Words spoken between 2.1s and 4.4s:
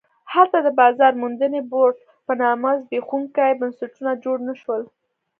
په نامه زبېښونکي بنسټونه جوړ